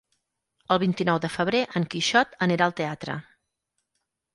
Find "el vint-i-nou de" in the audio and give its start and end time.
0.75-1.31